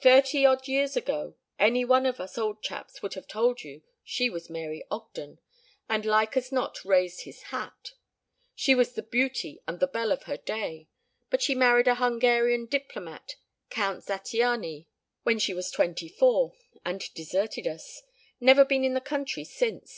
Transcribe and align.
"Thirty 0.00 0.46
odd 0.46 0.68
years 0.68 0.96
ago 0.96 1.34
any 1.58 1.84
one 1.84 2.06
of 2.06 2.20
us 2.20 2.38
old 2.38 2.62
chaps 2.62 3.02
would 3.02 3.14
have 3.14 3.26
told 3.26 3.64
you 3.64 3.82
she 4.04 4.30
was 4.30 4.48
Mary 4.48 4.84
Ogden, 4.88 5.40
and 5.88 6.06
like 6.06 6.36
as 6.36 6.52
not 6.52 6.84
raised 6.84 7.22
his 7.24 7.42
hat. 7.50 7.94
She 8.54 8.76
was 8.76 8.92
the 8.92 9.02
beauty 9.02 9.60
and 9.66 9.80
the 9.80 9.88
belle 9.88 10.12
of 10.12 10.22
her 10.30 10.36
day. 10.36 10.86
But 11.28 11.42
she 11.42 11.56
married 11.56 11.88
a 11.88 11.96
Hungarian 11.96 12.66
diplomat, 12.66 13.34
Count 13.68 14.04
Zattiany, 14.04 14.86
when 15.24 15.40
she 15.40 15.54
was 15.54 15.72
twenty 15.72 16.06
four, 16.08 16.54
and 16.84 17.12
deserted 17.14 17.66
us. 17.66 18.04
Never 18.38 18.64
been 18.64 18.84
in 18.84 18.94
the 18.94 19.00
country 19.00 19.42
since. 19.42 19.96